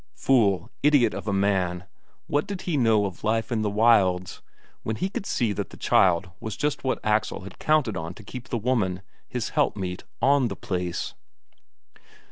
[0.15, 1.83] Fool, idiot of a man
[2.25, 4.41] what did he know of life in the wilds,
[4.81, 8.23] when he could see that the child was just what Axel had counted on to
[8.23, 11.13] keep the woman, his helpmeet, on the place!